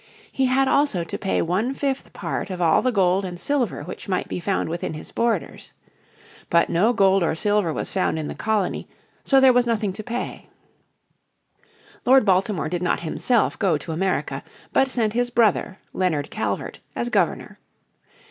He 0.31 0.47
had 0.47 0.67
also 0.67 1.03
to 1.03 1.17
pay 1.19 1.43
one 1.43 1.75
fifth 1.75 2.11
part 2.11 2.49
of 2.49 2.59
all 2.59 2.81
the 2.81 2.89
gold 2.91 3.23
and 3.23 3.39
silver 3.39 3.83
which 3.83 4.09
might 4.09 4.27
be 4.27 4.39
found 4.39 4.67
within 4.67 4.95
his 4.95 5.11
borders. 5.11 5.73
But 6.49 6.71
no 6.71 6.91
gold 6.91 7.21
or 7.21 7.35
silver 7.35 7.71
was 7.71 7.91
found 7.91 8.17
in 8.17 8.27
the 8.27 8.33
colony, 8.33 8.87
so 9.23 9.39
there 9.39 9.53
was 9.53 9.67
nothing 9.67 9.93
to 9.93 10.03
pay. 10.03 10.49
Lord 12.03 12.25
Baltimore 12.25 12.67
did 12.67 12.81
not 12.81 13.01
himself 13.01 13.59
go 13.59 13.77
to 13.77 13.91
America, 13.91 14.41
but 14.73 14.89
sent 14.89 15.13
his 15.13 15.29
brother, 15.29 15.77
Leonard 15.93 16.31
Calvert, 16.31 16.79
as 16.95 17.09
Governor. 17.09 17.59